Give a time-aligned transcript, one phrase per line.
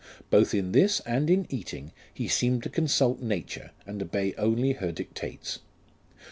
[0.31, 4.91] Both in this and in eating, he seemed to consult nature, and obey only her
[4.91, 5.59] dictates.